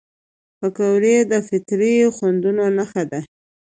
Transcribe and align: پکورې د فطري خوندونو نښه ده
پکورې 0.59 1.15
د 1.31 1.33
فطري 1.47 1.95
خوندونو 2.15 2.65
نښه 2.77 3.03
ده 3.11 3.19